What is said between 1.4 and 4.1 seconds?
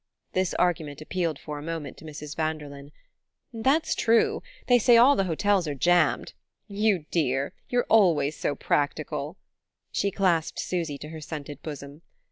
a moment to Mrs. Vanderlyn. "That's